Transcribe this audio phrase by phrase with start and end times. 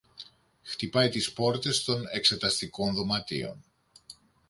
[0.63, 3.63] χτυπάει τις πόρτες των εξεταστικών δωματίων